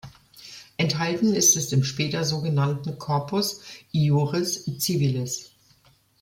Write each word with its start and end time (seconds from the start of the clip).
Enthalten 0.77 1.35
ist 1.35 1.55
es 1.55 1.71
im 1.71 1.83
später 1.83 2.23
so 2.23 2.41
genannten 2.41 2.97
Corpus 2.97 3.61
iuris 3.93 4.65
civilis. 4.79 5.51